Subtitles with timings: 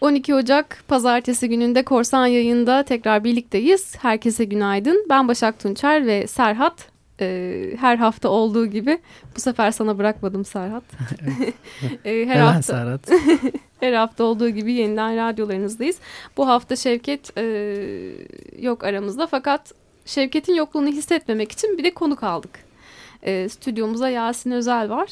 [0.00, 3.96] 12 Ocak pazartesi gününde Korsan yayında tekrar birlikteyiz.
[3.98, 5.06] Herkese günaydın.
[5.10, 6.90] Ben Başak Tunçer ve Serhat.
[7.20, 8.98] Ee, her hafta olduğu gibi
[9.36, 10.82] bu sefer sana bırakmadım Serhat.
[12.04, 13.10] ee, her hafta Serhat.
[13.80, 15.98] her hafta olduğu gibi yeniden radyolarınızdayız.
[16.36, 17.42] Bu hafta Şevket e,
[18.58, 19.72] yok aramızda fakat
[20.04, 22.69] Şevket'in yokluğunu hissetmemek için bir de konuk aldık.
[23.22, 25.08] E, stüdyomuza Yasin Özel var.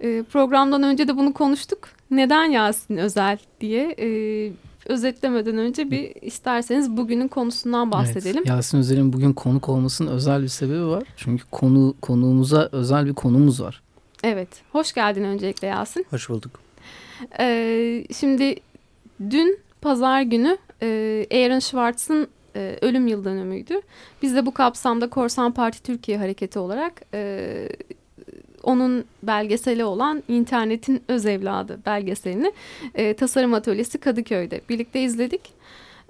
[0.00, 4.08] E, programdan önce de bunu konuştuk neden Yasin Özel diye e,
[4.86, 8.36] özetlemeden önce bir isterseniz bugünün konusundan bahsedelim.
[8.38, 11.02] Evet, Yasin Özel'in bugün konuk olmasının özel bir sebebi var.
[11.16, 13.82] Çünkü konu konuğumuza özel bir konumuz var.
[14.24, 14.48] Evet.
[14.72, 16.06] Hoş geldin öncelikle Yasin.
[16.10, 16.50] Hoş bulduk.
[17.40, 18.54] Ee, şimdi
[19.30, 23.80] dün pazar günü e, Aaron Schwartz'ın e, ölüm yıl dönümüydü.
[24.22, 27.68] Biz de bu kapsamda Korsan Parti Türkiye hareketi olarak e,
[28.62, 32.52] onun belgeseli olan internetin öz evladı belgeselini
[32.94, 35.40] e, tasarım atölyesi Kadıköy'de birlikte izledik.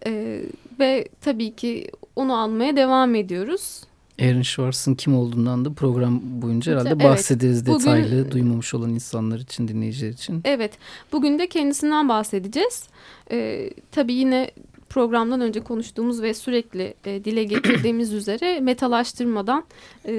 [0.07, 0.43] E,
[0.81, 3.83] ve tabii ki onu almaya devam ediyoruz.
[4.21, 9.39] Aaron Schwartz'ın kim olduğundan da program boyunca herhalde evet, bahsederiz detaylı bugün, duymamış olan insanlar
[9.39, 10.41] için dinleyiciler için.
[10.45, 10.73] Evet
[11.13, 12.89] bugün de kendisinden bahsedeceğiz.
[13.31, 14.51] Ee, tabii yine
[14.91, 19.65] programdan önce konuştuğumuz ve sürekli e, dile getirdiğimiz üzere metalaştırmadan
[20.05, 20.13] e,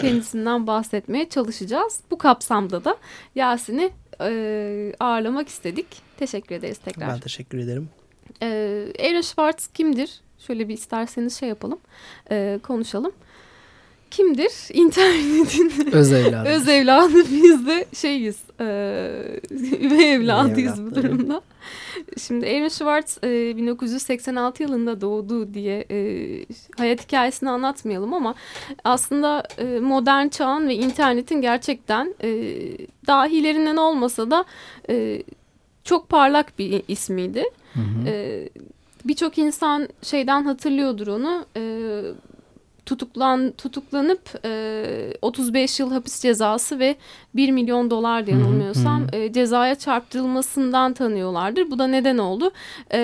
[0.00, 2.00] kendisinden bahsetmeye çalışacağız.
[2.10, 2.96] Bu kapsamda da
[3.34, 5.86] Yasin'i e, ağırlamak istedik.
[6.18, 7.08] Teşekkür ederiz tekrar.
[7.08, 7.88] Ben teşekkür ederim.
[8.42, 8.46] E,
[8.98, 10.20] Aaron Schwartz kimdir?
[10.38, 11.78] Şöyle bir isterseniz şey yapalım,
[12.30, 13.12] e, konuşalım
[14.10, 14.52] kimdir?
[14.74, 16.48] İnternetin öz evladı.
[16.48, 18.36] öz evladı biz de şeyiz.
[18.60, 18.64] E,
[19.80, 21.42] üvey evladıyız bu durumda.
[22.16, 25.98] Şimdi Aaron Schwartz e, 1986 yılında doğdu diye e,
[26.76, 28.34] hayat hikayesini anlatmayalım ama
[28.84, 32.30] aslında e, modern çağın ve internetin gerçekten e,
[33.06, 34.44] dahilerinden olmasa da
[34.90, 35.22] e,
[35.84, 37.44] çok parlak bir ismiydi.
[37.74, 38.08] Hı hı.
[38.08, 38.48] E,
[39.04, 41.46] Birçok insan şeyden hatırlıyordur onu.
[41.56, 41.62] E,
[42.88, 46.96] tutuklan tutuklanıp e, 35 yıl hapis cezası ve
[47.34, 51.70] 1 milyon dolar diye yanılmıyorsam e, cezaya çarptırılmasından tanıyorlardır.
[51.70, 52.50] Bu da neden oldu?
[52.92, 53.00] E,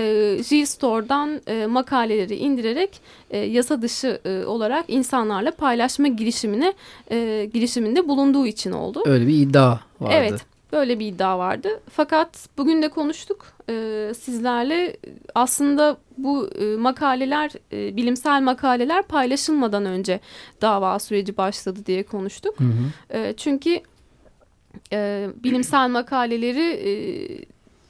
[0.50, 3.00] G-Store'dan e, makaleleri indirerek
[3.31, 6.72] e, yasa dışı e, olarak insanlarla paylaşma girişimine
[7.11, 9.03] e, girişiminde bulunduğu için oldu.
[9.06, 10.15] Öyle bir iddia vardı.
[10.15, 10.53] Evet.
[10.75, 11.69] Böyle bir iddia vardı.
[11.91, 14.97] Fakat bugün de konuştuk e, sizlerle.
[15.35, 20.21] Aslında bu e, makaleler, e, bilimsel makaleler paylaşılmadan önce
[20.63, 22.61] dava süreci başladı diye konuştuk.
[22.61, 23.19] Hı hı.
[23.19, 23.81] E, çünkü
[24.93, 26.93] e, bilimsel makaleleri e,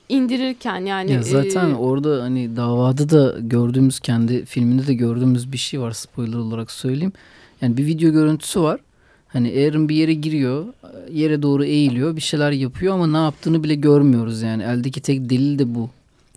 [0.09, 1.13] indirirken yani.
[1.13, 5.93] Ya zaten e, orada hani davada da gördüğümüz kendi filminde de gördüğümüz bir şey var
[5.93, 7.13] spoiler olarak söyleyeyim.
[7.61, 8.81] Yani bir video görüntüsü var.
[9.35, 10.65] Hani Aaron bir yere giriyor,
[11.13, 14.63] yere doğru eğiliyor, bir şeyler yapıyor ama ne yaptığını bile görmüyoruz yani.
[14.63, 15.91] Eldeki tek delil de bu.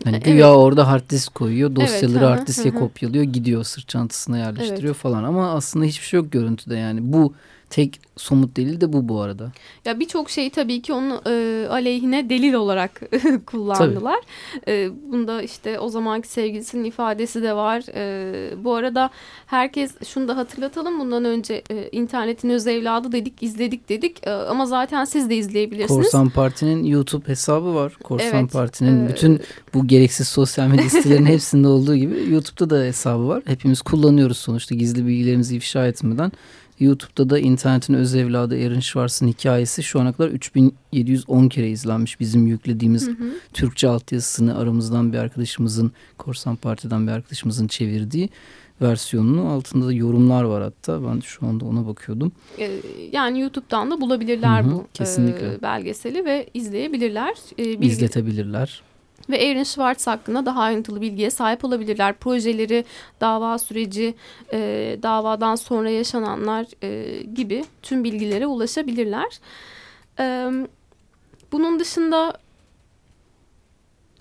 [0.04, 0.26] Hani evet.
[0.26, 4.96] güya orada hard disk koyuyor, dosyaları evet, hard diske kopyalıyor, gidiyor sırt çantasına yerleştiriyor evet.
[4.96, 7.00] falan ama aslında hiçbir şey yok görüntüde yani.
[7.04, 7.34] Bu
[7.70, 9.52] tek somut delil de bu bu arada.
[9.86, 13.02] Ya birçok şeyi tabii ki onun e, aleyhine delil olarak
[13.46, 14.20] kullandılar.
[14.68, 17.84] E, bunda işte o zamanki sevgilisinin ifadesi de var.
[17.96, 19.10] E, bu arada
[19.46, 21.00] herkes şunu da hatırlatalım.
[21.00, 24.28] Bundan önce e, internetin öz evladı dedik, izledik dedik.
[24.28, 26.04] E, ama zaten siz de izleyebilirsiniz.
[26.04, 27.94] Korsan Parti'nin YouTube hesabı var.
[28.04, 29.42] Korsan evet, Parti'nin e, bütün
[29.74, 33.44] bu gereksiz sosyal medya sitelerinin hepsinde olduğu gibi YouTube'da da hesabı var.
[33.46, 36.32] Hepimiz kullanıyoruz sonuçta gizli bilgilerimizi ifşa etmeden.
[36.80, 42.20] YouTube'da da internetin öz evladı Aaron Schwartz'ın hikayesi şu ana kadar 3710 kere izlenmiş.
[42.20, 43.32] Bizim yüklediğimiz hı hı.
[43.54, 48.30] Türkçe altyazısını aramızdan bir arkadaşımızın, Korsan Parti'den bir arkadaşımızın çevirdiği
[48.82, 52.32] versiyonunu altında da yorumlar var hatta ben şu anda ona bakıyordum.
[52.60, 52.72] Ee,
[53.12, 55.54] yani YouTube'dan da bulabilirler hı hı, bu kesinlikle.
[55.54, 57.36] E, belgeseli ve izleyebilirler.
[57.60, 57.88] E, bilgi...
[57.88, 58.82] İzletebilirler
[59.30, 62.14] ve Aaron Schwartz hakkında daha ayrıntılı bilgiye sahip olabilirler.
[62.14, 62.86] Projeleri,
[63.22, 64.16] dava süreci,
[64.54, 64.60] e,
[65.04, 69.40] davadan sonra yaşananlar e, gibi tüm bilgilere ulaşabilirler.
[70.20, 70.52] E,
[71.52, 72.34] bunun dışında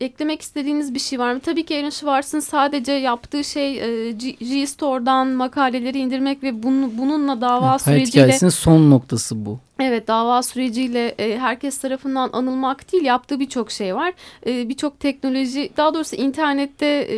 [0.01, 1.41] eklemek istediğiniz bir şey var mı?
[1.41, 3.79] Tabii ki Aaron Schwartz'ın sadece yaptığı şey
[4.09, 8.03] e, G-Store'dan makaleleri indirmek ve bunu, bununla dava evet, süreciyle...
[8.03, 9.59] Hayat hikayesinin son noktası bu.
[9.81, 14.15] Evet dava süreciyle e, herkes tarafından anılmak değil yaptığı birçok şey var.
[14.47, 17.17] E, birçok teknoloji daha doğrusu internette e,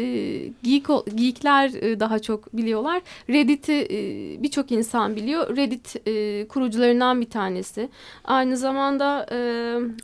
[0.62, 3.02] geek, geekler e, daha çok biliyorlar.
[3.30, 5.56] Reddit'i e, birçok insan biliyor.
[5.56, 7.88] Reddit e, kurucularından bir tanesi.
[8.24, 9.26] Aynı zamanda...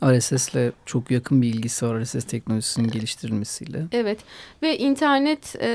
[0.03, 3.85] E, RSS'le çok yakın bir ilgisi var RSS teknolojisinin geliştirilmesiyle.
[3.91, 4.19] Evet
[4.61, 5.67] ve internet e,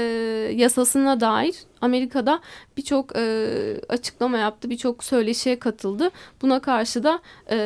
[0.54, 2.40] yasasına dair Amerika'da
[2.76, 6.10] birçok e, açıklama yaptı, birçok söyleşiye katıldı.
[6.42, 7.56] Buna karşı da e,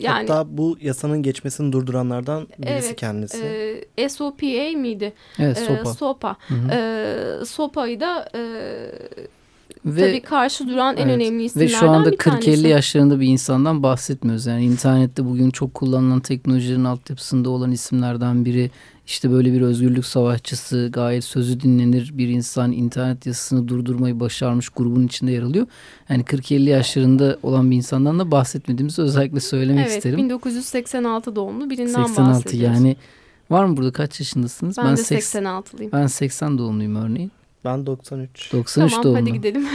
[0.00, 0.28] yani...
[0.28, 3.86] Hatta bu yasanın geçmesini durduranlardan birisi evet, kendisi.
[3.96, 5.12] E, SOPA miydi?
[5.38, 5.90] Evet, SOPA.
[5.90, 6.36] E, SOPA.
[6.72, 8.28] E, SOPA'yı da...
[8.34, 8.40] E,
[9.84, 13.82] ve, Tabii karşı duran en evet, önemli isimlerden Ve şu anda 40-50 yaşlarında bir insandan
[13.82, 14.46] bahsetmiyoruz.
[14.46, 18.70] Yani internette bugün çok kullanılan teknolojilerin altyapısında olan isimlerden biri
[19.10, 25.06] işte böyle bir özgürlük savaşçısı, gayet sözü dinlenir bir insan internet yazısını durdurmayı başarmış grubun
[25.06, 25.66] içinde yer alıyor.
[26.08, 30.18] Yani 40-50 yaşlarında olan bir insandan da bahsetmediğimizi özellikle söylemek evet, isterim.
[30.18, 32.78] Evet 1986 doğumlu birinden 86 bahsediyoruz.
[32.78, 32.96] yani
[33.50, 34.76] var mı burada kaç yaşındasınız?
[34.78, 35.92] Ben, ben de 86'lıyım.
[35.92, 37.32] Ben 80 doğumluyum örneğin.
[37.64, 38.52] Ben 93.
[38.52, 39.20] 93 tamam, doğumlu.
[39.20, 39.66] hadi gidelim.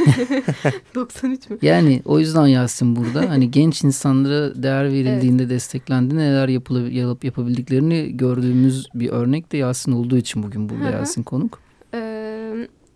[0.95, 1.57] 93 mü?
[1.61, 3.29] Yani o yüzden Yasin burada.
[3.29, 5.51] Hani genç insanlara değer verildiğinde, evet.
[5.51, 11.59] desteklendiğinde neler yapılıp yapabildiklerini gördüğümüz bir örnek de Yasin olduğu için bugün burada Yasin konuk.
[11.93, 12.24] Ee,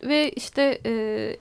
[0.03, 0.91] ve işte e,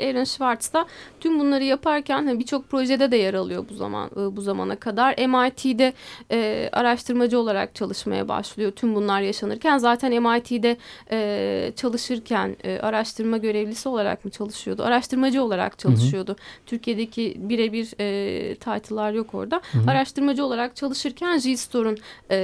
[0.08, 0.86] Aaron Schwartz da
[1.20, 5.14] tüm bunları yaparken hani birçok projede de yer alıyor bu zaman e, bu zamana kadar.
[5.18, 5.92] MIT'de
[6.30, 9.78] e, araştırmacı olarak çalışmaya başlıyor tüm bunlar yaşanırken.
[9.78, 10.76] Zaten MIT'de
[11.10, 14.82] e, çalışırken e, araştırma görevlisi olarak mı çalışıyordu?
[14.82, 16.30] Araştırmacı olarak çalışıyordu.
[16.30, 16.66] Hı hı.
[16.66, 19.60] Türkiye'deki birebir e, title'lar yok orada.
[19.72, 19.90] Hı hı.
[19.90, 21.98] Araştırmacı olarak çalışırken G-Store'un
[22.30, 22.38] e,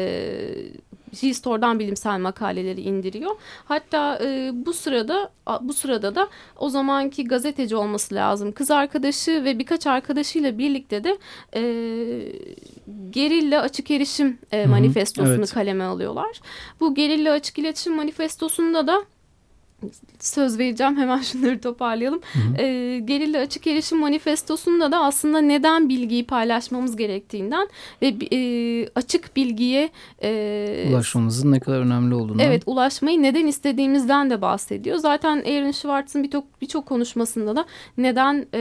[1.21, 3.37] G-Store'dan bilimsel makaleleri indiriyor.
[3.65, 5.31] Hatta e, bu sırada
[5.61, 8.53] bu sırada da o zamanki gazeteci olması lazım.
[8.53, 11.19] Kız arkadaşı ve birkaç arkadaşıyla birlikte de
[11.55, 11.63] e,
[13.11, 15.53] gerilla açık erişim e, manifestosunu evet.
[15.53, 16.41] kaleme alıyorlar.
[16.81, 19.05] Bu gerilla açık iletişim manifestosunda da
[20.21, 22.21] söz vereceğim hemen şunları toparlayalım.
[22.33, 27.69] Hı E, gerilla açık erişim manifestosunda da aslında neden bilgiyi paylaşmamız gerektiğinden
[28.03, 29.91] ve e, açık bilgiye
[30.23, 32.43] e, ulaşmamızın ne kadar önemli olduğunu.
[32.43, 34.97] Evet ulaşmayı neden istediğimizden de bahsediyor.
[34.97, 37.67] Zaten Aaron Schwartz'ın birçok birçok konuşmasında da
[37.99, 38.61] neden e,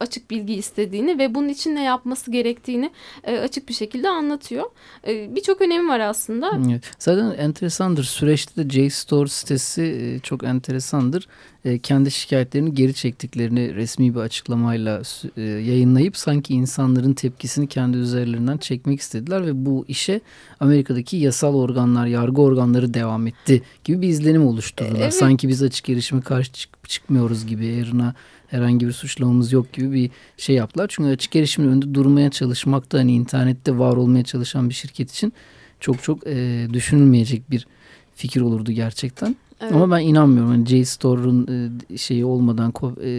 [0.00, 2.90] açık bilgi istediğini ve bunun için ne yapması gerektiğini
[3.24, 4.64] e, açık bir şekilde anlatıyor.
[5.06, 6.50] E, birçok önemi var aslında.
[6.70, 6.90] Evet.
[6.98, 11.28] Zaten enteresandır süreçte de JSTOR sitesi e, çok enteresandır.
[11.64, 15.02] E, kendi şikayetlerini geri çektiklerini resmi bir açıklamayla
[15.36, 20.20] e, yayınlayıp sanki insanların tepkisini kendi üzerlerinden çekmek istediler ve bu işe
[20.60, 25.00] Amerika'daki yasal organlar, yargı organları devam etti gibi bir izlenim oluşturdular.
[25.00, 25.14] Evet.
[25.14, 28.14] Sanki biz açık erişime karşı çık çıkmıyoruz gibi yarına
[28.48, 30.86] herhangi bir suçlamamız yok gibi bir şey yaptılar.
[30.88, 35.32] Çünkü açık erişimin önünde durmaya çalışmak da hani internette var olmaya çalışan bir şirket için
[35.80, 37.66] çok çok e, düşünülmeyecek bir
[38.14, 39.36] fikir olurdu gerçekten.
[39.60, 39.72] Evet.
[39.72, 40.52] Ama ben inanmıyorum.
[40.52, 41.46] Yani JSTOR'un
[41.90, 42.72] e, şeyi olmadan,
[43.02, 43.10] e,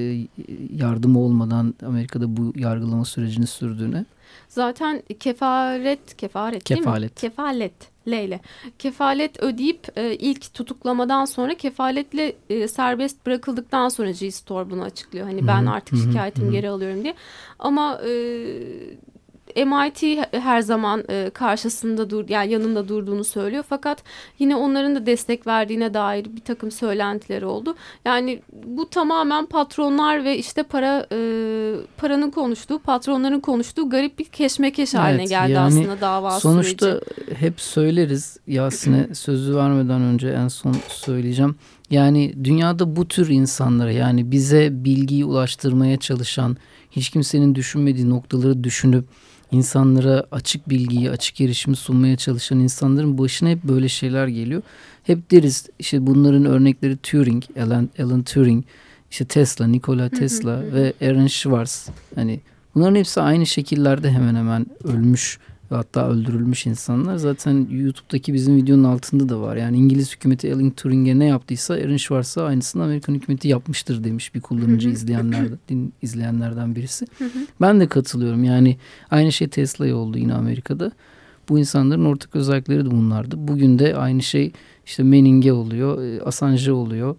[0.76, 4.06] yardımı olmadan Amerika'da bu yargılama sürecini sürdüğüne.
[4.50, 7.12] Zaten kefaret, kefaret, değil kefalet.
[7.12, 7.16] mi?
[7.16, 7.92] Kefalet.
[8.08, 8.40] Leyle.
[8.80, 15.26] Kefalet ödeyip e, ilk tutuklamadan sonra kefaletle e, serbest bırakıldıktan sonra G-Store bunu açıklıyor.
[15.28, 17.14] Hani ben artık şikayetimi geri alıyorum diye.
[17.60, 18.12] Ama e,
[19.56, 24.04] MIT her zaman e, karşısında dur yani yanında durduğunu söylüyor fakat
[24.40, 27.76] yine onların da destek verdiğine dair bir takım söylentileri oldu.
[28.06, 31.18] Yani bu tamamen patronlar ve işte para e,
[31.98, 37.06] paranın konuştuğu, patronların konuştuğu garip bir keşmekeş evet, haline geldi yani aslında dava sonuçta süreci.
[37.06, 41.56] Sonuçta hep söyleriz Yasin'e sözü vermeden önce en son söyleyeceğim.
[41.90, 46.58] Yani dünyada bu tür insanlara yani bize bilgiyi ulaştırmaya çalışan
[46.92, 49.06] hiç kimsenin düşünmediği noktaları düşünüp
[49.52, 54.62] insanlara açık bilgiyi, açık erişimi sunmaya çalışan insanların başına hep böyle şeyler geliyor.
[55.04, 58.66] Hep deriz işte bunların örnekleri Turing, Alan, Alan Turing,
[59.12, 61.90] işte Tesla, Nikola Tesla ve Aaron Schwartz.
[62.16, 62.40] Hani
[62.76, 65.40] bunların hepsi aynı şekillerde hemen hemen ölmüş
[65.72, 67.16] ve hatta öldürülmüş insanlar.
[67.16, 69.56] Zaten YouTube'daki bizim videonun altında da var.
[69.56, 74.42] Yani İngiliz hükümeti Alan Turing'e ne yaptıysa Aaron Schwartz'a aynısını Amerikan hükümeti yapmıştır demiş bir
[74.42, 77.06] kullanıcı izleyenlerden, din izleyenlerden birisi.
[77.62, 78.44] ben de katılıyorum.
[78.44, 78.78] Yani
[79.12, 80.92] aynı şey Tesla'ya oldu yine Amerika'da.
[81.50, 83.36] Bu insanların ortak özellikleri de bunlardı.
[83.48, 84.52] Bugün de aynı şey
[84.86, 87.16] işte Manning'e oluyor, e, Assange'e oluyor.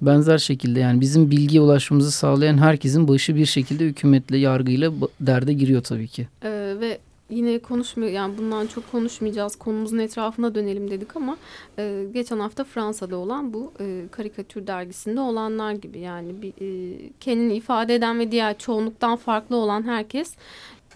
[0.00, 5.82] Benzer şekilde yani bizim bilgiye ulaşmamızı sağlayan herkesin başı bir şekilde hükümetle, yargıyla derde giriyor
[5.82, 6.28] tabii ki.
[6.42, 6.98] Ee, ve
[7.30, 11.36] yine konuşmuyor yani bundan çok konuşmayacağız konumuzun etrafına dönelim dedik ama
[11.78, 17.54] e, geçen hafta Fransa'da olan bu e, karikatür dergisinde olanlar gibi yani bir, e, kendini
[17.54, 20.36] ifade eden ve diğer çoğunluktan farklı olan herkes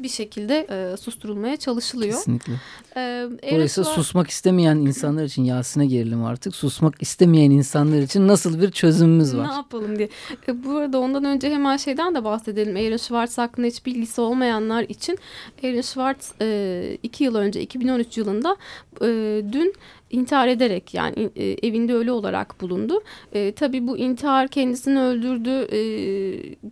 [0.03, 2.15] bir şekilde e, susturulmaya çalışılıyor.
[2.15, 2.53] Kesinlikle.
[2.97, 6.57] E, Dolayısıyla susmak istemeyen insanlar için Yasin'e gerilim artık.
[6.57, 9.49] Susmak istemeyen insanlar için nasıl bir çözümümüz var?
[9.49, 10.09] Ne yapalım diye.
[10.49, 12.77] E, bu arada ondan önce hemen şeyden de bahsedelim.
[12.77, 15.19] Aaron Schwartz hakkında hiç bilgisi olmayanlar için
[15.65, 18.57] Aaron Schwartz e, iki yıl önce 2013 yılında
[19.03, 19.07] e,
[19.53, 19.75] dün
[20.11, 23.03] intihar ederek yani e, evinde ölü olarak bulundu.
[23.33, 25.81] E, tabii bu intihar kendisini öldürdü e,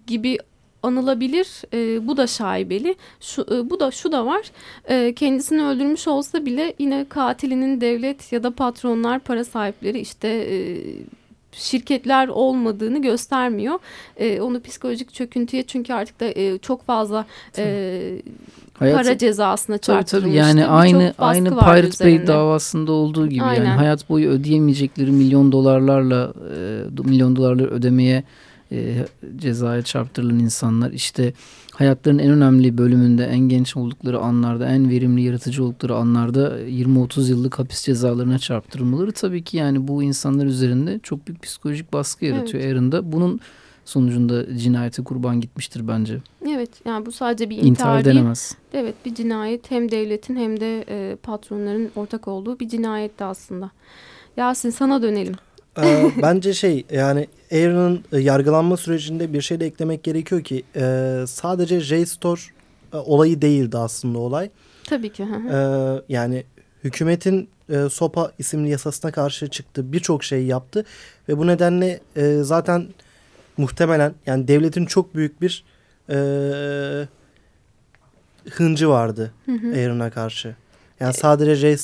[0.06, 0.38] gibi
[0.82, 1.46] anılabilir.
[1.74, 2.94] E, bu da şaibeli.
[3.20, 4.50] Şu, e, bu da şu da var.
[4.88, 10.58] E, kendisini öldürmüş olsa bile yine katilinin devlet ya da patronlar, para sahipleri işte e,
[11.52, 13.78] şirketler olmadığını göstermiyor.
[14.16, 17.26] E, onu psikolojik çöküntüye çünkü artık da e, çok fazla
[17.58, 18.22] e,
[18.78, 20.20] Hayat, para cezasına çarptırılmıştı.
[20.20, 23.64] Tabii, tabii yani aynı aynı Pirate Bay davasında olduğu gibi Aynen.
[23.64, 26.32] yani hayat boyu ödeyemeyecekleri milyon dolarlarla
[27.04, 28.24] e, milyon dolarları ödemeye
[28.72, 29.06] e,
[29.36, 31.32] cezaya çarptırılan insanlar işte
[31.72, 37.58] hayatlarının en önemli bölümünde en genç oldukları anlarda en verimli yaratıcı oldukları anlarda 20-30 yıllık
[37.58, 42.74] hapis cezalarına çarptırılmaları tabii ki yani bu insanlar üzerinde çok büyük psikolojik baskı yaratıyor evet.
[42.74, 43.12] Aaron'da.
[43.12, 43.40] Bunun
[43.84, 46.18] sonucunda cinayete kurban gitmiştir bence.
[46.48, 48.16] Evet yani bu sadece bir intihar, intihar değil.
[48.16, 48.56] denemez.
[48.72, 53.70] Evet bir cinayet hem devletin hem de e, patronların ortak olduğu bir cinayetti aslında.
[54.36, 55.34] Yasin sana dönelim.
[55.82, 61.14] Ee, bence şey yani Aaron'ın e, yargılanma sürecinde bir şey de eklemek gerekiyor ki e,
[61.26, 62.40] sadece J-Store
[62.92, 64.50] e, olayı değildi aslında olay.
[64.84, 65.22] Tabii ki.
[65.52, 65.56] e,
[66.08, 66.44] yani
[66.84, 69.92] hükümetin e, SOPA isimli yasasına karşı çıktı.
[69.92, 70.84] Birçok şey yaptı
[71.28, 72.86] ve bu nedenle e, zaten
[73.56, 75.64] muhtemelen yani devletin çok büyük bir
[76.10, 76.16] e,
[78.50, 80.56] hıncı vardı Aaron'a karşı.
[81.00, 81.76] Yani sadece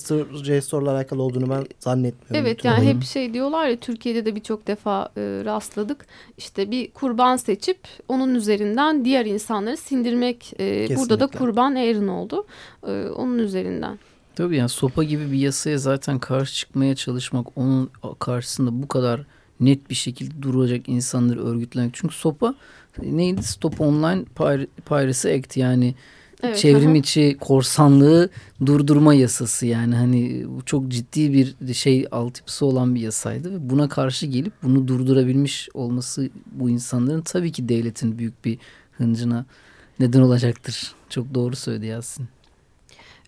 [0.44, 2.47] JSTOR'la alakalı olduğunu ben zannetmiyorum.
[2.47, 6.06] Evet yani hep şey diyorlar ya Türkiye'de de birçok defa e, rastladık.
[6.38, 7.78] İşte bir kurban seçip
[8.09, 10.52] onun üzerinden diğer insanları sindirmek.
[10.61, 12.47] E, burada da kurban Aaron oldu.
[12.87, 13.99] E, onun üzerinden.
[14.37, 19.21] Tabii yani sopa gibi bir yasaya zaten karşı çıkmaya çalışmak onun karşısında bu kadar
[19.61, 21.94] net bir şekilde duracak insanları örgütlemek.
[21.94, 22.54] Çünkü sopa
[23.02, 23.42] neydi?
[23.42, 24.25] Stop Online
[24.88, 25.94] Piracy Act yani
[26.44, 26.96] Evet, çevrim aha.
[26.96, 28.30] içi korsanlığı
[28.66, 33.88] durdurma yasası yani hani bu çok ciddi bir şey altyapısı olan bir yasaydı ve buna
[33.88, 38.58] karşı gelip bunu durdurabilmiş olması bu insanların tabii ki devletin büyük bir
[38.92, 39.46] hıncına
[40.00, 40.94] neden olacaktır.
[41.08, 42.28] Çok doğru söyledi Yasin.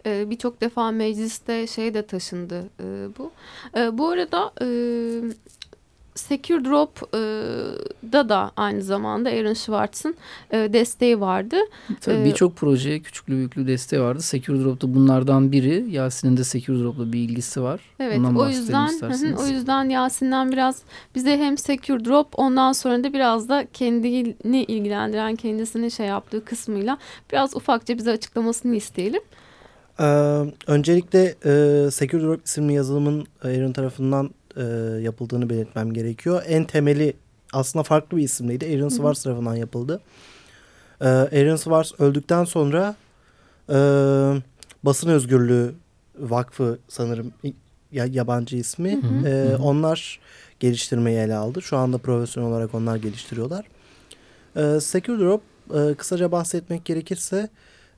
[0.07, 3.33] Ee, Birçok defa mecliste şey de taşındı e, bu.
[3.77, 4.53] E, bu arada
[6.17, 10.17] Secure Drop'da e, da aynı zamanda Aaron Schwartz'ın
[10.51, 11.57] e, desteği vardı.
[12.01, 14.23] Tabii e, birçok projeye küçüklü büyüklü desteği vardı.
[14.23, 15.87] Secure Drop'ta bunlardan biri.
[15.91, 17.81] Yasin'in de Secure Drop'la bir ilgisi var.
[18.01, 20.83] Evet ondan o yüzden hı, o yüzden Yasin'den biraz
[21.15, 26.99] bize hem Secure Drop ondan sonra da biraz da kendini ilgilendiren kendisini şey yaptığı kısmıyla
[27.33, 29.23] biraz ufakça bize açıklamasını isteyelim.
[30.01, 30.05] Ee,
[30.67, 34.63] öncelikle e, Secure Drop isimli yazılımın Aaron tarafından e,
[35.03, 36.43] yapıldığını belirtmem gerekiyor.
[36.47, 37.15] En temeli
[37.53, 38.77] aslında farklı bir isimliydi.
[38.77, 40.01] Aaron Swartz tarafından yapıldı.
[41.01, 42.97] E, Aaron Swartz öldükten sonra
[43.69, 43.77] e,
[44.83, 45.75] basın özgürlüğü
[46.19, 47.33] vakfı sanırım
[47.93, 49.03] yabancı ismi.
[49.03, 49.63] Hı hı, e, hı.
[49.63, 50.21] Onlar
[50.61, 51.63] geliştirmeyi ele aldı.
[51.63, 53.67] Şu anda profesyonel olarak onlar geliştiriyorlar.
[54.57, 55.43] E, Secure Drop
[55.75, 57.49] e, kısaca bahsetmek gerekirse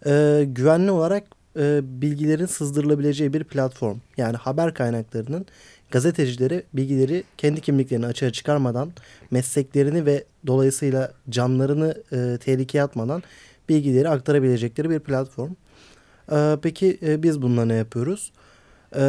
[0.06, 1.24] e, güvenli olarak
[1.56, 3.98] e, bilgilerin sızdırılabileceği bir platform.
[4.16, 5.46] Yani haber kaynaklarının
[5.90, 8.92] gazetecileri bilgileri kendi kimliklerini açığa çıkarmadan
[9.30, 13.22] mesleklerini ve dolayısıyla canlarını e, tehlikeye atmadan
[13.68, 15.52] bilgileri aktarabilecekleri bir platform.
[16.32, 18.32] E, peki e, biz bununla ne yapıyoruz?
[18.96, 19.02] E,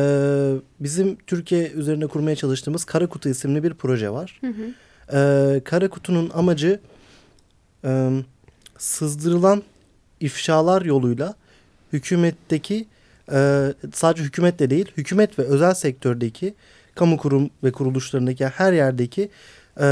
[0.79, 4.41] bizim Türkiye üzerine kurmaya çalıştığımız Kara Kutu isimli bir proje var.
[4.41, 4.73] Hı hı.
[5.17, 6.79] E, Kara Kutu'nun amacı
[7.85, 8.09] e,
[8.77, 9.63] sızdırılan
[10.19, 11.35] ifşalar yoluyla
[11.93, 12.87] hükümetteki
[13.33, 16.53] e, sadece hükümetle değil hükümet ve özel sektördeki
[16.95, 19.29] kamu kurum ve kuruluşlarındaki her yerdeki
[19.77, 19.85] e,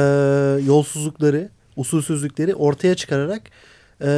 [0.65, 3.41] yolsuzlukları, usulsüzlükleri ortaya çıkararak
[4.01, 4.09] e,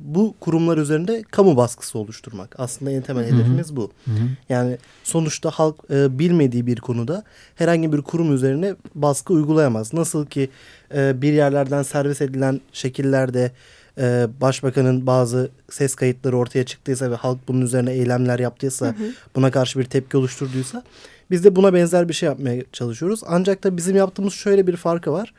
[0.00, 2.54] bu kurumlar üzerinde kamu baskısı oluşturmak.
[2.58, 3.90] Aslında en temel hedefimiz bu.
[4.04, 4.14] Hı hı.
[4.48, 7.24] Yani sonuçta halk e, bilmediği bir konuda
[7.54, 9.94] herhangi bir kurum üzerine baskı uygulayamaz.
[9.94, 10.50] Nasıl ki
[10.94, 13.52] e, bir yerlerden servis edilen şekillerde
[13.98, 19.12] e, başbakanın bazı ses kayıtları ortaya çıktıysa ve halk bunun üzerine eylemler yaptıysa hı hı.
[19.36, 20.82] buna karşı bir tepki oluşturduysa
[21.30, 23.20] biz de buna benzer bir şey yapmaya çalışıyoruz.
[23.26, 25.34] Ancak da bizim yaptığımız şöyle bir farkı var.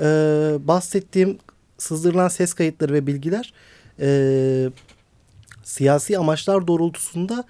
[0.00, 0.06] E,
[0.68, 1.38] bahsettiğim
[1.78, 3.52] sızdırılan ses kayıtları ve bilgiler
[4.00, 4.70] e,
[5.62, 7.44] siyasi amaçlar doğrultusunda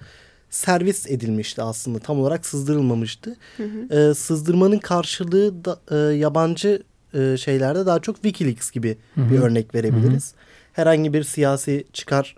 [0.49, 1.99] servis edilmişti aslında.
[1.99, 3.35] Tam olarak sızdırılmamıştı.
[3.57, 3.99] Hı hı.
[3.99, 6.83] E, sızdırmanın karşılığı da, e, yabancı
[7.13, 9.31] e, şeylerde daha çok Wikileaks gibi hı hı.
[9.31, 10.33] bir örnek verebiliriz.
[10.33, 10.46] Hı hı.
[10.77, 12.35] Herhangi bir siyasi çıkar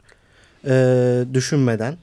[0.65, 1.97] e, düşünmeden.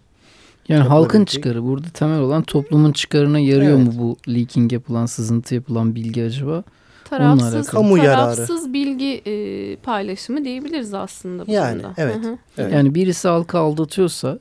[0.69, 3.87] Yani halkın çıkarı burada temel olan toplumun çıkarına yarıyor evet.
[3.87, 6.63] mu bu leaking yapılan, sızıntı yapılan bilgi acaba?
[7.05, 8.73] Tarafsız, kamu tarafsız yararı.
[8.73, 11.47] bilgi e, paylaşımı diyebiliriz aslında.
[11.47, 11.95] Bu yani konuda.
[11.97, 12.17] evet,
[12.59, 12.73] evet.
[12.73, 14.39] Yani birisi halkı aldatıyorsa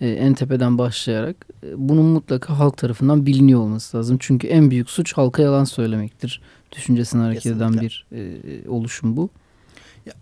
[0.00, 1.36] e, en tepeden başlayarak
[1.66, 4.16] e, bunun mutlaka halk tarafından biliniyor olması lazım.
[4.20, 6.40] Çünkü en büyük suç halka yalan söylemektir.
[6.72, 7.66] Düşüncesini hareket Kesinlikle.
[7.66, 9.30] eden bir e, oluşum bu.
[10.06, 10.14] Ya,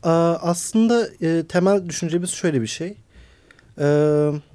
[0.43, 2.97] aslında e, temel düşüncemiz şöyle bir şey.
[3.79, 3.87] E,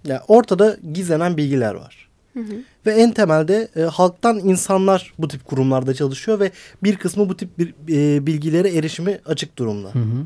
[0.05, 2.07] ya ortada gizlenen bilgiler var.
[2.33, 2.55] Hı hı.
[2.85, 6.51] Ve en temelde e, halktan insanlar bu tip kurumlarda çalışıyor ve
[6.83, 9.89] bir kısmı bu tip bir, e, bilgilere erişimi açık durumda.
[9.95, 10.25] Hı hı.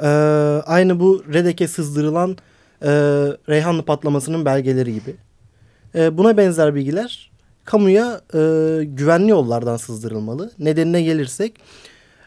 [0.00, 0.08] E,
[0.62, 2.36] aynı bu Redek'e sızdırılan
[2.82, 2.90] e,
[3.48, 5.16] Reyhanlı patlamasının belgeleri gibi.
[5.94, 7.30] E, buna benzer bilgiler
[7.64, 8.38] kamuya e,
[8.84, 10.52] güvenli yollardan sızdırılmalı.
[10.58, 11.54] Nedenine gelirsek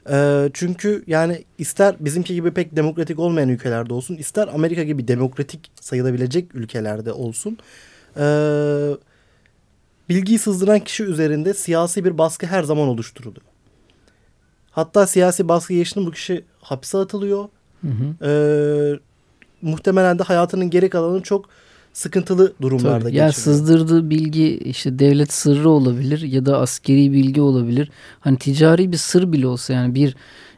[0.10, 5.72] e, çünkü yani ister bizimki gibi pek demokratik olmayan ülkelerde olsun ister Amerika gibi demokratik
[5.82, 7.58] sayılabilecek ülkelerde olsun
[8.18, 8.26] e,
[10.10, 13.46] bilgiyi sızdıran kişi üzerinde siyasi bir baskı her zaman oluşturuluyor.
[14.72, 17.50] Hatta siyasi baskı geçtiğinde bu kişi hapse atılıyor.
[17.82, 18.26] Hı hı.
[18.28, 18.32] E,
[19.62, 21.50] muhtemelen de hayatının geri kalanını çok
[21.98, 23.04] sıkıntılı durumlarda Tabii.
[23.04, 23.26] geçiriyor.
[23.26, 27.92] Ya sızdırdığı bilgi işte devlet sırrı olabilir ya da askeri bilgi olabilir.
[28.20, 30.16] Hani ticari bir sır bile olsa yani bir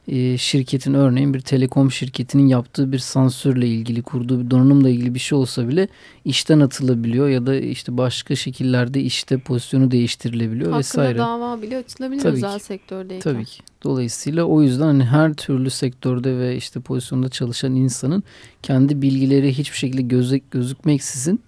[0.09, 5.19] e, şirketin örneğin bir telekom şirketinin yaptığı bir sansürle ilgili kurduğu bir donanımla ilgili bir
[5.19, 5.87] şey olsa bile
[6.25, 11.19] işten atılabiliyor ya da işte başka şekillerde işte pozisyonu değiştirilebiliyor Hakkında vesaire.
[11.19, 12.63] Hakkında dava bile açılabiliyor Tabii özel ki.
[12.63, 13.33] sektördeyken.
[13.33, 13.61] Tabii ki.
[13.83, 18.23] Dolayısıyla o yüzden hani her türlü sektörde ve işte pozisyonda çalışan insanın
[18.63, 21.41] kendi bilgileri hiçbir şekilde gözük, gözükmeksizin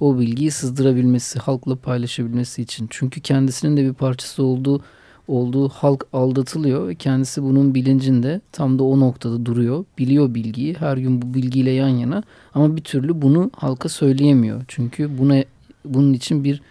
[0.00, 2.86] o bilgiyi sızdırabilmesi, halkla paylaşabilmesi için.
[2.90, 4.82] Çünkü kendisinin de bir parçası olduğu
[5.28, 9.84] olduğu halk aldatılıyor ve kendisi bunun bilincinde tam da o noktada duruyor.
[9.98, 12.22] Biliyor bilgiyi her gün bu bilgiyle yan yana
[12.54, 14.64] ama bir türlü bunu halka söyleyemiyor.
[14.68, 15.44] Çünkü buna
[15.84, 16.62] bunun için bir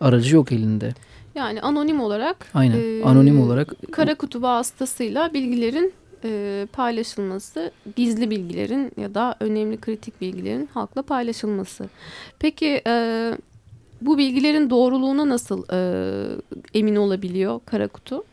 [0.00, 0.94] aracı yok elinde.
[1.34, 5.92] Yani anonim olarak Aynen, e, anonim olarak kara kutu vasıtasıyla bilgilerin
[6.24, 11.88] e, paylaşılması, gizli bilgilerin ya da önemli kritik bilgilerin halkla paylaşılması.
[12.38, 13.32] Peki e,
[14.00, 15.78] bu bilgilerin doğruluğuna nasıl e,
[16.74, 18.24] emin olabiliyor kara kutu?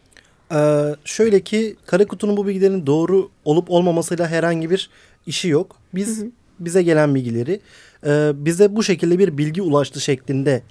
[0.52, 4.90] Ee, şöyle ki kara kutunun bu bilgilerin doğru olup olmamasıyla herhangi bir
[5.26, 5.76] işi yok.
[5.96, 6.32] Biz hı hı.
[6.60, 7.60] bize gelen bilgileri
[8.06, 10.62] e, bize bu şekilde bir bilgi ulaştı şeklinde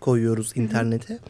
[0.00, 1.14] koyuyoruz internete.
[1.14, 1.20] Hı hı.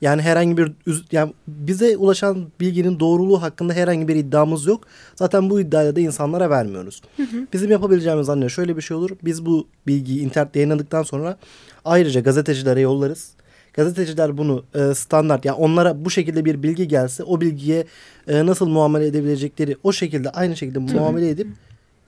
[0.00, 0.72] Yani herhangi bir
[1.12, 4.84] yani bize ulaşan bilginin doğruluğu hakkında herhangi bir iddiamız yok.
[5.16, 7.02] Zaten bu iddiayı da insanlara vermiyoruz.
[7.16, 7.46] Hı hı.
[7.52, 9.10] Bizim yapabileceğimiz anne şöyle bir şey olur.
[9.24, 11.36] Biz bu bilgiyi internette yayınladıktan sonra
[11.84, 13.30] ayrıca gazetecilere yollarız.
[13.74, 17.86] Gazeteciler bunu e, standart yani onlara bu şekilde bir bilgi gelse o bilgiye
[18.28, 21.48] e, nasıl muamele edebilecekleri o şekilde aynı şekilde muamele edip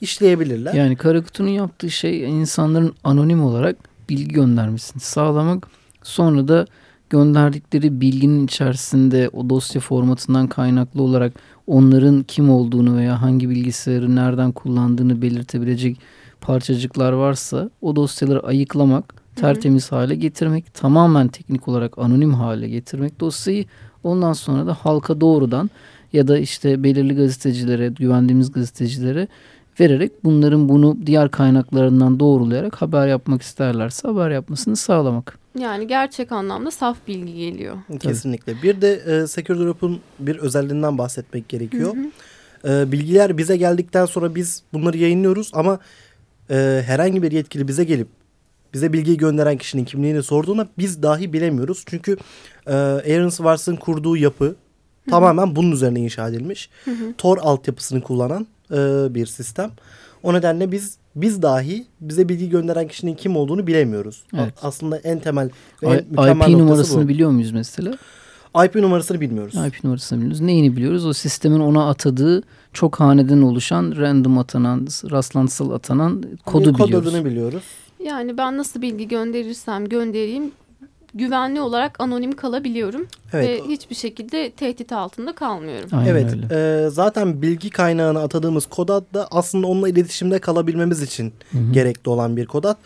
[0.01, 0.75] işleyebilirler.
[0.75, 3.77] Yani Karakutu'nun yaptığı şey insanların anonim olarak
[4.09, 5.67] bilgi göndermesini sağlamak.
[6.03, 6.67] Sonra da
[7.13, 11.33] gönderdikleri bilginin içerisinde o dosya formatından kaynaklı olarak
[11.67, 15.97] onların kim olduğunu veya hangi bilgisayarı nereden kullandığını belirtebilecek
[16.41, 19.99] parçacıklar varsa o dosyaları ayıklamak, tertemiz hı hı.
[19.99, 23.65] hale getirmek, tamamen teknik olarak anonim hale getirmek dosyayı
[24.05, 25.71] ondan sonra da halka doğrudan
[26.13, 29.29] ya da işte belirli gazetecilere, güvendiğimiz gazetecilere
[29.83, 35.39] vererek bunların bunu diğer kaynaklarından doğrulayarak haber yapmak isterlerse haber yapmasını sağlamak.
[35.59, 37.77] Yani gerçek anlamda saf bilgi geliyor.
[38.01, 38.63] Kesinlikle.
[38.63, 41.95] Bir de e, Secure Drop'un bir özelliğinden bahsetmek gerekiyor.
[41.97, 42.83] Hı hı.
[42.83, 45.79] E, bilgiler bize geldikten sonra biz bunları yayınlıyoruz ama
[46.51, 48.09] e, herhangi bir yetkili bize gelip
[48.75, 51.85] bize bilgiyi gönderen kişinin kimliğini sorduğunda biz dahi bilemiyoruz.
[51.87, 52.17] Çünkü
[52.67, 55.11] e, Aaron Swartz'ın kurduğu yapı Hı-hı.
[55.11, 56.71] tamamen bunun üzerine inşa edilmiş.
[56.85, 57.15] Hı-hı.
[57.19, 59.71] Tor altyapısını kullanan e, bir sistem.
[60.23, 64.23] O nedenle biz biz dahi bize bilgi gönderen kişinin kim olduğunu bilemiyoruz.
[64.35, 64.55] Evet.
[64.63, 65.51] Aslında en temel
[65.83, 67.09] ve en mükemmel IP numarasını bu.
[67.09, 67.95] biliyor muyuz mesela?
[68.65, 69.55] IP numarasını bilmiyoruz.
[69.55, 70.41] IP numarasını bilmiyoruz.
[70.41, 71.07] Neyini biliyoruz?
[71.07, 77.05] O sistemin ona atadığı çok haneden oluşan random atanan, rastlantısal atanan kodu yani kod biliyoruz.
[77.05, 77.63] Kod adını biliyoruz.
[78.05, 80.53] Yani ben nasıl bilgi gönderirsem göndereyim
[81.15, 83.49] güvenli olarak anonim kalabiliyorum evet.
[83.49, 85.89] ve hiçbir şekilde tehdit altında kalmıyorum.
[85.93, 91.33] Aynen evet, e, zaten bilgi kaynağına atadığımız kod ad da aslında onunla iletişimde kalabilmemiz için
[91.53, 91.73] Hı -hı.
[91.73, 92.77] gerekli olan bir kod ad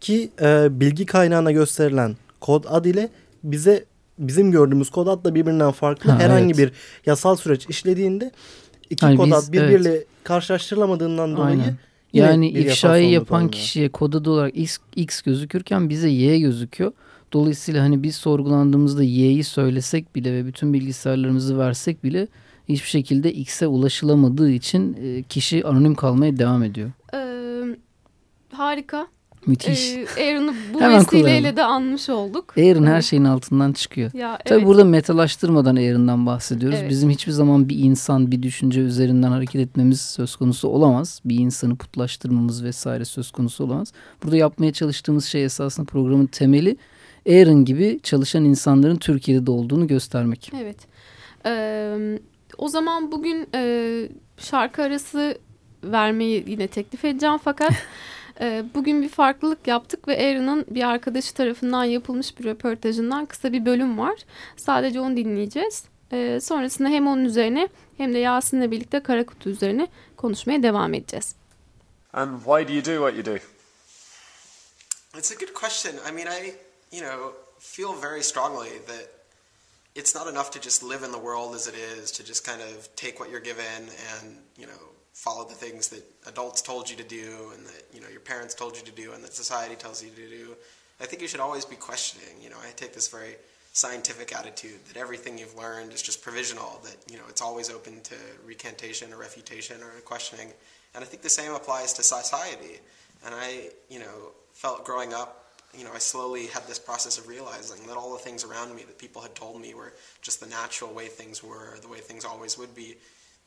[0.00, 3.08] ki e, bilgi kaynağına gösterilen kod ad ile
[3.44, 3.84] bize
[4.18, 6.10] bizim gördüğümüz kod ad da birbirinden farklı.
[6.10, 6.58] Ha, Herhangi evet.
[6.58, 6.72] bir
[7.06, 8.30] yasal süreç işlediğinde
[8.90, 10.06] iki yani kod ad birbiriyle evet.
[10.24, 11.76] karşılaştırılamadığından dolayı Aynen.
[12.12, 16.92] yani ifşayı yapan kişiye kod adı olarak X, X gözükürken bize Y gözüküyor.
[17.32, 22.28] Dolayısıyla hani biz sorgulandığımızda Y'yi söylesek bile ve bütün bilgisayarlarımızı versek bile
[22.68, 26.90] hiçbir şekilde X'e ulaşılamadığı için e, kişi anonim kalmaya devam ediyor.
[27.14, 27.76] Ee,
[28.52, 29.06] harika.
[29.46, 29.92] Müthiş.
[29.92, 31.56] Ee, Aaron'ı bu Hemen vesileyle kullanalım.
[31.56, 32.54] de anmış olduk.
[32.58, 34.10] Aaron her şeyin altından çıkıyor.
[34.14, 34.66] Ya, Tabii evet.
[34.66, 36.78] burada metalaştırmadan Aaron'dan bahsediyoruz.
[36.80, 36.90] Evet.
[36.90, 41.20] Bizim hiçbir zaman bir insan bir düşünce üzerinden hareket etmemiz söz konusu olamaz.
[41.24, 43.92] Bir insanı putlaştırmamız vesaire söz konusu olamaz.
[44.24, 46.76] Burada yapmaya çalıştığımız şey esasında programın temeli
[47.28, 50.52] Aaron gibi çalışan insanların Türkiye'de de olduğunu göstermek.
[50.62, 50.76] Evet.
[51.46, 52.18] Ee,
[52.58, 55.38] o zaman bugün e, şarkı arası
[55.84, 57.72] vermeyi yine teklif edeceğim fakat
[58.40, 63.66] e, bugün bir farklılık yaptık ve Aaron'ın bir arkadaşı tarafından yapılmış bir röportajından kısa bir
[63.66, 64.14] bölüm var.
[64.56, 65.84] Sadece onu dinleyeceğiz.
[66.12, 71.34] E, sonrasında hem onun üzerine hem de Yasin'le birlikte Kara Kutu üzerine konuşmaya devam edeceğiz.
[72.12, 73.42] And why do you do what you do?
[75.18, 75.94] It's a good question.
[76.08, 76.52] I mean, I,
[76.90, 79.08] you know, feel very strongly that
[79.94, 82.62] it's not enough to just live in the world as it is, to just kind
[82.62, 83.64] of take what you're given
[84.18, 84.72] and, you know,
[85.12, 88.54] follow the things that adults told you to do and that, you know, your parents
[88.54, 90.56] told you to do and that society tells you to do.
[91.00, 92.42] I think you should always be questioning.
[92.42, 93.36] You know, I take this very
[93.72, 98.00] scientific attitude that everything you've learned is just provisional, that, you know, it's always open
[98.02, 100.52] to recantation or refutation or questioning.
[100.94, 102.80] And I think the same applies to society.
[103.24, 105.39] And I, you know, felt growing up
[105.76, 108.82] you know, I slowly had this process of realizing that all the things around me
[108.82, 112.24] that people had told me were just the natural way things were, the way things
[112.24, 112.96] always would be,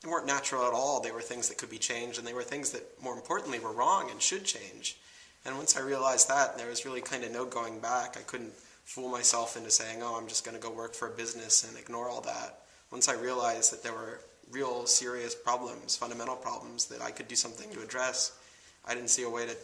[0.01, 1.01] they weren't natural at all.
[1.01, 3.71] They were things that could be changed, and they were things that, more importantly, were
[3.71, 4.97] wrong and should change.
[5.45, 8.15] And once I realized that, there was really kind of no going back.
[8.17, 8.53] I couldn't
[8.85, 11.77] fool myself into saying, oh, I'm just going to go work for a business and
[11.77, 12.59] ignore all that.
[12.91, 14.19] Once I realized that there were
[14.51, 18.37] real serious problems, fundamental problems that I could do something to address,
[18.85, 19.55] I didn't see a way to,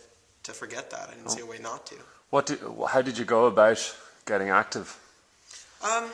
[0.43, 1.10] to forget that.
[1.10, 1.36] I didn't oh.
[1.36, 1.95] see a way not to.
[2.30, 2.52] What
[2.89, 5.00] how did you go about getting active?
[5.84, 6.06] Um,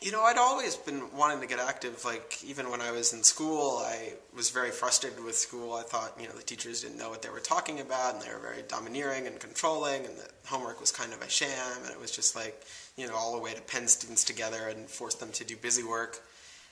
[0.00, 2.04] you know, I'd always been wanting to get active.
[2.04, 5.74] Like even when I was in school, I was very frustrated with school.
[5.74, 8.32] I thought, you know, the teachers didn't know what they were talking about, and they
[8.32, 12.00] were very domineering and controlling, and the homework was kind of a sham, and it
[12.00, 12.64] was just like,
[12.96, 15.82] you know, all the way to pen students together and force them to do busy
[15.82, 16.20] work.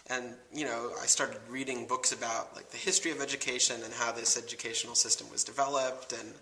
[0.09, 4.13] And you know, I started reading books about like the history of education and how
[4.13, 6.35] this educational system was developed, and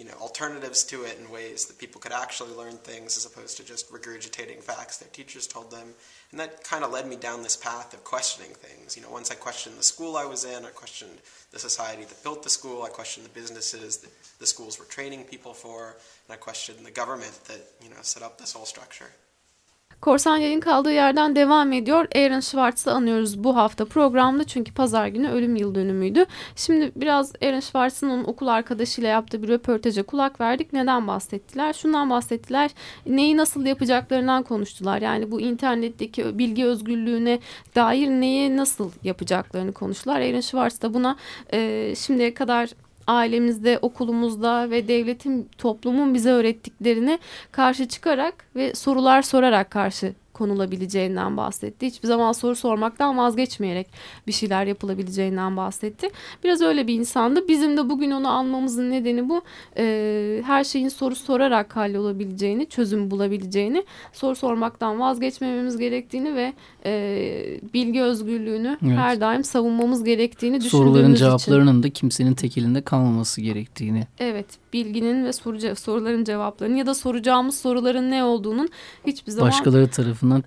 [0.00, 3.58] you know, alternatives to it in ways that people could actually learn things as opposed
[3.58, 5.88] to just regurgitating facts their teachers told them.
[6.30, 8.96] And that kind of led me down this path of questioning things.
[8.96, 11.18] You know, once I questioned the school I was in, I questioned
[11.50, 15.24] the society that built the school, I questioned the businesses that the schools were training
[15.24, 15.88] people for,
[16.26, 19.10] and I questioned the government that, you know, set up this whole structure.
[20.00, 22.06] Korsan yayın kaldığı yerden devam ediyor.
[22.14, 26.26] Aaron Schwartz'ı anıyoruz bu hafta programda çünkü pazar günü ölüm yıl dönümüydü.
[26.56, 30.72] Şimdi biraz Aaron Schwartz'ın onun okul arkadaşıyla yaptığı bir röportaja kulak verdik.
[30.72, 31.72] Neden bahsettiler?
[31.72, 32.70] Şundan bahsettiler.
[33.06, 35.02] Neyi nasıl yapacaklarından konuştular.
[35.02, 37.38] Yani bu internetteki bilgi özgürlüğüne
[37.74, 40.20] dair neyi nasıl yapacaklarını konuştular.
[40.20, 41.16] Aaron Schwartz da buna
[41.52, 42.70] e, şimdiye kadar
[43.10, 47.18] ailemizde, okulumuzda ve devletin, toplumun bize öğrettiklerine
[47.52, 51.86] karşı çıkarak ve sorular sorarak karşı konulabileceğinden bahsetti.
[51.86, 53.86] Hiçbir zaman soru sormaktan vazgeçmeyerek
[54.26, 56.08] bir şeyler yapılabileceğinden bahsetti.
[56.44, 57.48] Biraz öyle bir insandı.
[57.48, 59.42] Bizim de bugün onu almamızın nedeni bu.
[59.76, 66.52] E, her şeyin soru sorarak hallolabileceğini, çözüm bulabileceğini, soru sormaktan vazgeçmememiz gerektiğini ve
[66.84, 66.92] e,
[67.74, 68.98] bilgi özgürlüğünü evet.
[68.98, 74.06] her daim savunmamız gerektiğini düşündüğümüz Soruların cevaplarının da kimsenin tek elinde kalmaması gerektiğini.
[74.18, 78.68] Evet bilginin ve soru, soruların cevaplarının ya da soracağımız soruların ne olduğunun
[79.06, 79.48] hiçbir zaman...
[79.48, 80.44] Başkaları tarafından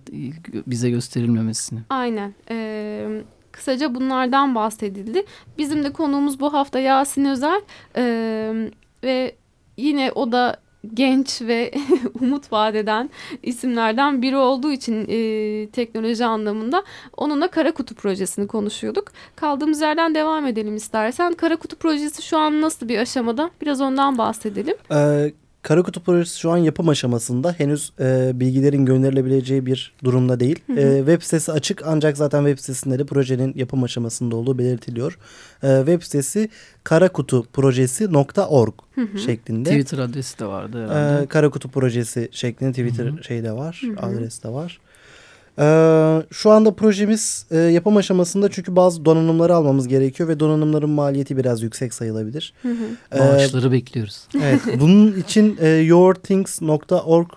[0.68, 1.80] bize gösterilmemesini.
[1.90, 2.34] Aynen.
[2.50, 5.26] Ee, kısaca bunlardan bahsedildi.
[5.58, 7.62] Bizim de konuğumuz bu hafta Yasin Özel
[7.96, 8.70] ee,
[9.04, 9.36] ve
[9.78, 10.63] yine o da
[10.94, 11.72] genç ve
[12.22, 13.10] umut vadeden
[13.44, 16.84] isimlerden biri olduğu için e, teknoloji anlamında
[17.18, 19.12] onunla Kara Kutu projesini konuşuyorduk.
[19.36, 21.34] Kaldığımız yerden devam edelim istersen.
[21.34, 23.50] Kara Kutu projesi şu an nasıl bir aşamada?
[23.62, 24.76] Biraz ondan bahsedelim.
[24.92, 25.32] Ee,
[25.64, 27.56] Kara Kutu projesi şu an yapım aşamasında.
[27.58, 30.60] Henüz e, bilgilerin gönderilebileceği bir durumda değil.
[30.68, 30.80] Hı hı.
[30.80, 35.18] E, web sitesi açık ancak zaten web sitesinde de projenin yapım aşamasında olduğu belirtiliyor.
[35.64, 36.50] E, web sitesi
[36.84, 38.74] karakutuprojesi.org
[39.26, 39.70] şeklinde.
[39.70, 41.24] Twitter adresi de vardı herhalde.
[41.24, 43.24] E, Karakutu projesi şeklinde Twitter hı hı.
[43.24, 44.06] şey de var, hı hı.
[44.06, 44.80] adres de var.
[45.60, 51.38] Ee, şu anda projemiz e, yapım aşamasında çünkü bazı donanımları almamız gerekiyor ve donanımların maliyeti
[51.38, 52.54] biraz yüksek sayılabilir.
[52.62, 53.20] Hı hı.
[53.20, 54.22] Bağışları bekliyoruz.
[54.44, 57.28] Evet, bunun için e, yourthings.org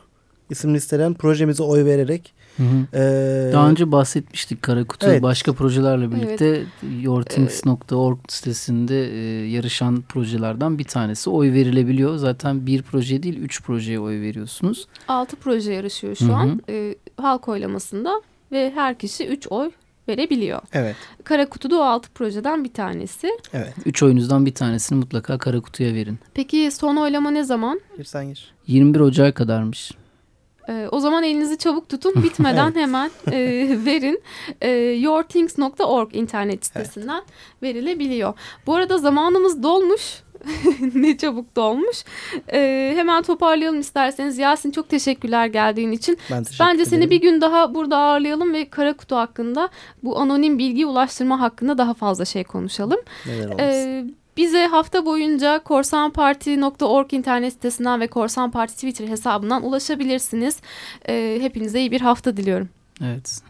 [0.51, 2.87] isimli siteden projemize oy vererek Hı hı.
[2.95, 5.23] Ee, Daha önce bahsetmiştik Karakutu evet.
[5.23, 6.67] başka projelerle birlikte evet.
[7.03, 11.31] yourthings.org sitesinde e, yarışan projelerden bir tanesi.
[11.31, 12.17] Oy verilebiliyor.
[12.17, 14.89] Zaten bir proje değil üç projeye oy veriyorsunuz.
[15.09, 16.35] Altı proje yarışıyor şu hı hı.
[16.37, 19.71] an e, halk oylamasında ve her kişi üç oy
[20.09, 20.61] verebiliyor.
[20.73, 20.97] Evet.
[21.25, 23.31] Kara Kutu da o altı projeden bir tanesi.
[23.53, 23.75] Evet.
[23.87, 26.19] Üç oyunuzdan bir tanesini mutlaka Kara Kutu'ya verin.
[26.35, 27.81] Peki son oylama ne zaman?
[27.97, 28.55] Gir sen gir.
[28.67, 29.93] 21 Ocak'a kadarmış.
[30.69, 32.77] Ee, o zaman elinizi çabuk tutun bitmeden Evet.
[32.77, 33.33] hemen e,
[33.85, 34.23] verin.
[34.61, 37.23] E, yourthings.org internet sitesinden
[37.63, 38.35] verilebiliyor.
[38.67, 40.23] Bu arada zamanımız dolmuş.
[40.94, 42.05] ne çabuk dolmuş.
[42.53, 44.38] E, hemen toparlayalım isterseniz.
[44.38, 46.18] Yasin çok teşekkürler geldiğin için.
[46.31, 47.11] Ben teşekkür Bence seni ederim.
[47.11, 49.68] bir gün daha burada ağırlayalım ve Kara Kutu hakkında
[50.03, 53.01] bu anonim bilgi ulaştırma hakkında daha fazla şey konuşalım.
[53.27, 53.55] Neler.
[53.61, 54.05] Ee,
[54.37, 60.61] bize hafta boyunca korsanparti.org internet sitesinden ve Korsan Parti Twitter hesabından ulaşabilirsiniz.
[61.09, 62.68] Ee, hepinize iyi bir hafta diliyorum.
[63.05, 63.40] Evet.